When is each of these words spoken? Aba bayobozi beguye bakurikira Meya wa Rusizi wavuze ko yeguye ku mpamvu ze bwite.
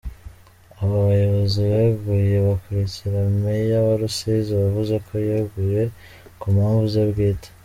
Aba 0.81 0.97
bayobozi 1.07 1.59
beguye 1.73 2.35
bakurikira 2.47 3.19
Meya 3.41 3.77
wa 3.87 3.93
Rusizi 4.01 4.51
wavuze 4.61 4.93
ko 5.05 5.13
yeguye 5.27 5.81
ku 6.39 6.45
mpamvu 6.55 6.85
ze 6.95 7.03
bwite. 7.11 7.49